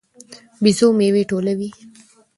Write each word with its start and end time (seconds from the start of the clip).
بيزو 0.63 0.87
میوې 0.97 1.23
ټولوي. 1.29 1.69